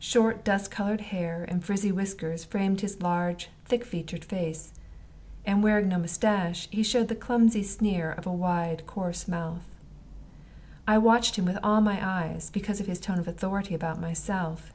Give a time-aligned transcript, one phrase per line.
[0.00, 4.72] Short dust colored hair and frizzly whiskers framed his large, thick featured face,
[5.46, 9.68] and wearing no mustache, he showed the clumsy sneer of a wide, coarse mouth.
[10.88, 14.72] I watched him with all my eyes, because of his tone of authority about myself.